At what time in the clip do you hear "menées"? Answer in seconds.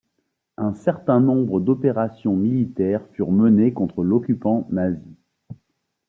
3.31-3.71